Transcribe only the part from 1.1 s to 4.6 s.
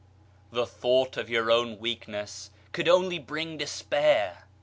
of our own weakness could only bring despair.